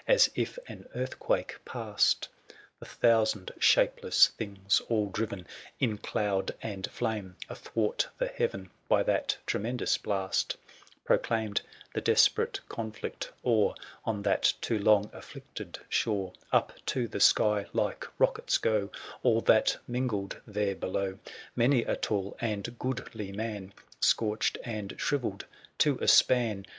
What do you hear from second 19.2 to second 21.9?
All that mingled there below: Many